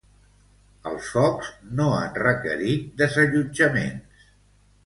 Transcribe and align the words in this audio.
Els 0.91 1.09
focs 1.17 1.51
no 1.81 1.87
han 1.97 2.17
requerit 2.23 2.91
desallotjaments. 3.03 4.27